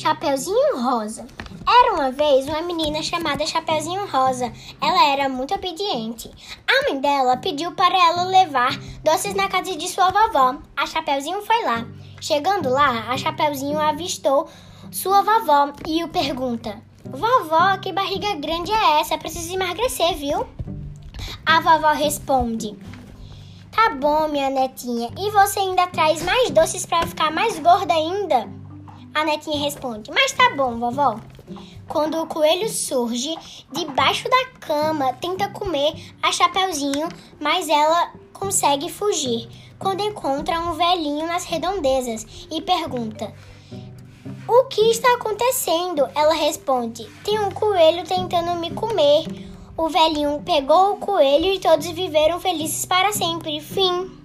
[0.00, 1.26] Chapeuzinho Rosa.
[1.68, 4.50] Era uma vez uma menina chamada Chapeuzinho Rosa.
[4.80, 6.30] Ela era muito obediente.
[6.66, 8.70] A mãe dela pediu para ela levar
[9.04, 10.56] doces na casa de sua vovó.
[10.74, 11.86] A Chapeuzinho foi lá.
[12.18, 14.48] Chegando lá, a Chapeuzinho avistou
[14.90, 19.18] sua vovó e o pergunta: Vovó, que barriga grande é essa?
[19.18, 20.46] Precisa emagrecer, viu?
[21.44, 22.74] A vovó responde:
[23.70, 25.10] Tá bom, minha netinha.
[25.18, 28.59] E você ainda traz mais doces para ficar mais gorda ainda?
[29.14, 31.18] A netinha responde: Mas tá bom, vovó.
[31.88, 33.34] Quando o coelho surge
[33.72, 35.92] debaixo da cama, tenta comer
[36.22, 37.08] a Chapeuzinho,
[37.40, 39.48] mas ela consegue fugir.
[39.78, 43.34] Quando encontra um velhinho nas redondezas e pergunta:
[44.46, 46.08] O que está acontecendo?
[46.14, 49.24] Ela responde: Tem um coelho tentando me comer.
[49.76, 53.60] O velhinho pegou o coelho e todos viveram felizes para sempre.
[53.60, 54.19] Fim.